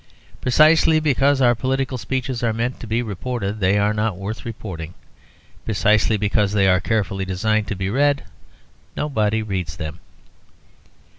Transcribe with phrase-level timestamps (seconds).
[0.41, 4.95] Precisely because our political speeches are meant to be reported, they are not worth reporting.
[5.63, 8.23] Precisely because they are carefully designed to be read,
[8.97, 9.99] nobody reads them.